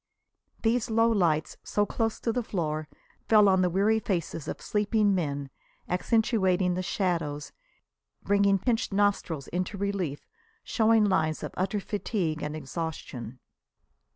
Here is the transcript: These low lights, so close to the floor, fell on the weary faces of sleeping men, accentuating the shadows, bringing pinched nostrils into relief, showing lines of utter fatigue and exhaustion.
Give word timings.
These 0.63 0.89
low 0.89 1.11
lights, 1.11 1.57
so 1.63 1.85
close 1.85 2.19
to 2.21 2.33
the 2.33 2.41
floor, 2.41 2.87
fell 3.27 3.47
on 3.47 3.61
the 3.61 3.69
weary 3.69 3.99
faces 3.99 4.47
of 4.47 4.59
sleeping 4.59 5.13
men, 5.13 5.51
accentuating 5.87 6.73
the 6.73 6.81
shadows, 6.81 7.51
bringing 8.23 8.57
pinched 8.57 8.91
nostrils 8.91 9.47
into 9.49 9.77
relief, 9.77 10.25
showing 10.63 11.05
lines 11.05 11.43
of 11.43 11.53
utter 11.55 11.79
fatigue 11.79 12.41
and 12.41 12.55
exhaustion. 12.55 13.37